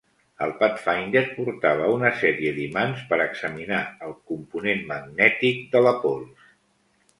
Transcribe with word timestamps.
El 0.43 0.51
"Pathfinder" 0.61 1.21
portava 1.33 1.89
una 1.97 2.11
sèrie 2.21 2.55
d'imants 2.57 3.05
per 3.13 3.21
examinar 3.27 3.83
el 4.09 4.17
component 4.33 4.83
magnètic 4.95 5.63
de 5.77 5.87
la 5.91 5.97
pols. 6.09 6.53